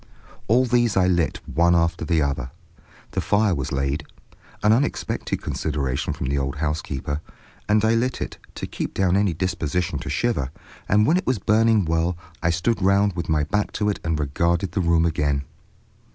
All 0.47 0.65
these 0.65 0.97
I 0.97 1.05
lit 1.05 1.41
one 1.47 1.75
after 1.75 2.03
the 2.03 2.23
other. 2.23 2.49
The 3.11 3.21
fire 3.21 3.53
was 3.53 3.71
laid—an 3.71 4.73
unexpected 4.73 5.43
consideration 5.43 6.11
from 6.13 6.25
the 6.25 6.39
old 6.39 6.55
housekeeper—and 6.55 7.85
I 7.85 7.93
lit 7.93 8.19
it, 8.19 8.39
to 8.55 8.65
keep 8.65 8.95
down 8.95 9.15
any 9.15 9.35
disposition 9.35 9.99
to 9.99 10.09
shiver, 10.09 10.49
and 10.89 11.05
when 11.05 11.17
it 11.17 11.27
was 11.27 11.37
burning 11.37 11.85
well 11.85 12.17
I 12.41 12.49
stood 12.49 12.81
round 12.81 13.13
with 13.15 13.29
my 13.29 13.43
back 13.43 13.71
to 13.73 13.89
it 13.89 13.99
and 14.03 14.19
regarded 14.19 14.71
the 14.71 14.81
room 14.81 15.05
again. 15.05 15.43